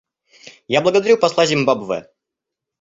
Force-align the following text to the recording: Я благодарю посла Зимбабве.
Я 0.67 0.81
благодарю 0.81 1.15
посла 1.17 1.45
Зимбабве. 1.45 2.05